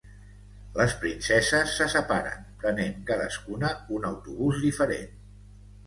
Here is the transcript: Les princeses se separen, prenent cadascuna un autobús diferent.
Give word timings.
Les 0.77 0.95
princeses 1.03 1.75
se 1.81 1.87
separen, 1.97 2.49
prenent 2.65 2.99
cadascuna 3.13 3.73
un 3.99 4.13
autobús 4.15 4.63
diferent. 4.69 5.19